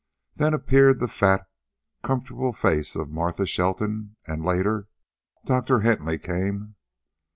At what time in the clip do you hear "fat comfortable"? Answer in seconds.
1.07-2.53